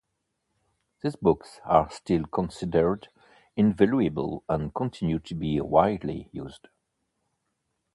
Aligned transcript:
These 1.03 1.15
books 1.15 1.61
are 1.63 1.91
still 1.91 2.25
considered 2.25 3.09
invaluable 3.55 4.43
and 4.49 4.73
continue 4.73 5.19
to 5.19 5.35
be 5.35 5.61
widely 5.61 6.27
used. 6.31 6.69